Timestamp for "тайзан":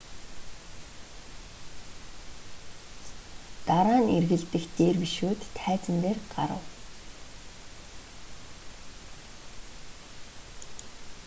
5.57-5.95